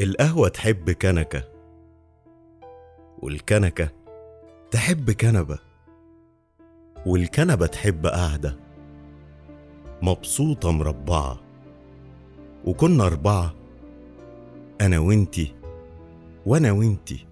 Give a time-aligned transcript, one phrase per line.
[0.00, 1.44] القهوة تحب كنكة؟
[3.18, 3.90] والكنكة
[4.70, 5.58] تحب كنبة؟
[7.06, 8.56] والكنبة تحب قعدة؟
[10.02, 11.40] مبسوطة مربعة.
[12.64, 13.54] وكنا أربعة
[14.80, 15.54] أنا وإنتي
[16.46, 17.26] وأنا وإنتي.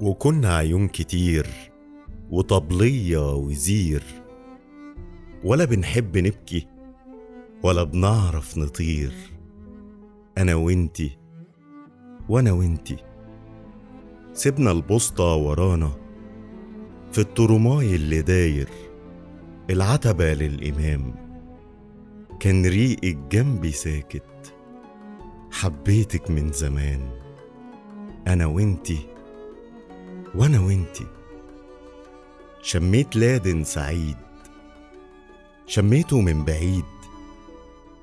[0.00, 1.46] وكنا عيون كتير
[2.30, 4.02] وطبلية وزير.
[5.44, 6.66] ولا بنحب نبكي
[7.62, 9.35] ولا بنعرف نطير.
[10.38, 11.18] أنا وإنتي
[12.28, 12.96] وأنا وإنتي.
[14.32, 15.90] سيبنا البسطة ورانا
[17.12, 18.68] في الترماي اللي داير
[19.70, 21.14] العتبة للإمام.
[22.40, 24.54] كان ريقك جنبي ساكت
[25.52, 27.10] حبيتك من زمان.
[28.26, 28.98] أنا وإنتي
[30.34, 31.06] وأنا وإنتي.
[32.62, 34.16] شميت لادن سعيد
[35.66, 36.84] شميته من بعيد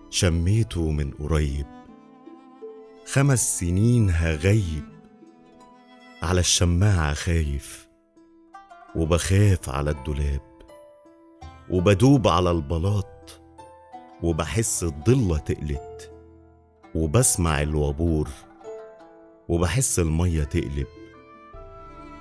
[0.09, 1.66] شميته من قريب.
[3.06, 4.84] خمس سنين هغيب
[6.23, 7.88] على الشماعة خايف
[8.95, 10.42] وبخاف على الدولاب
[11.70, 13.42] وبدوب على البلاط
[14.23, 16.12] وبحس الضلة تقلت
[16.95, 18.30] وبسمع الوابور
[19.48, 20.88] وبحس المية تقلب.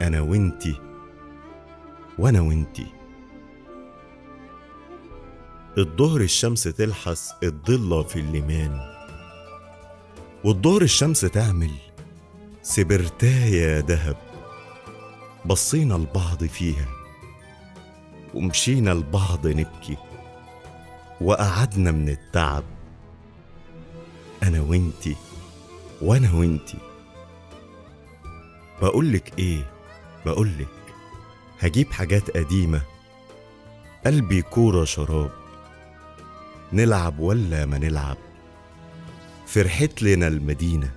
[0.02, 0.80] أنا وإنتي
[2.19, 2.86] وأنا وإنتي.
[5.78, 9.02] الظهر الشمس تلحس الضلة في الليمان.
[10.44, 11.70] والظهر الشمس تعمل.
[12.62, 14.16] سبرتاية دهب.
[15.46, 16.86] بصينا لبعض فيها.
[18.34, 19.96] ومشينا لبعض نبكي.
[21.20, 22.64] وقعدنا من التعب.
[24.42, 25.16] أنا وإنتي.
[26.00, 26.78] وأنا وإنتي.
[28.82, 29.70] بقولك إيه؟
[30.27, 30.68] بقولك
[31.60, 32.82] هجيب حاجات قديمة.
[34.06, 35.30] قلبي كورة شراب.
[36.72, 38.17] نلعب ولا ما نلعب؟
[39.52, 40.90] فرحت لنا المدينة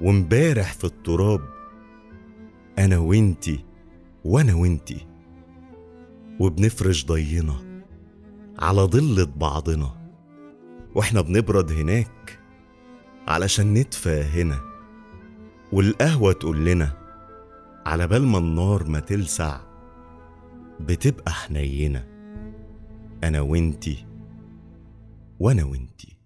[0.00, 1.40] وامبارح في التراب
[2.78, 3.64] أنا وإنتي
[4.24, 5.06] وأنا وإنتي
[6.40, 7.82] وبنفرش ضينا
[8.58, 10.10] على ضلة بعضنا
[10.94, 12.38] وإحنا بنبرد هناك
[13.28, 14.60] علشان ندفى هنا
[15.72, 16.92] والقهوة تقول لنا
[17.86, 19.60] على بال ما النار ما تلسع
[20.80, 22.06] بتبقى حنينة
[23.24, 24.06] أنا وإنتي
[25.40, 26.19] وأنا وإنتي.